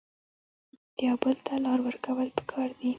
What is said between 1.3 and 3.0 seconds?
ته لار ورکول پکار دي